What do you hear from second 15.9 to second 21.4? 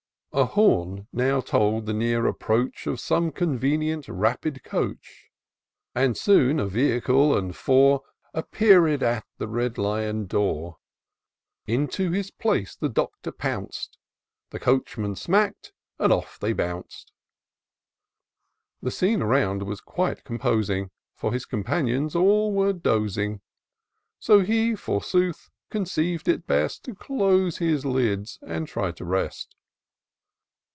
and off they bounc'd. Tte scene around was quite composing^ For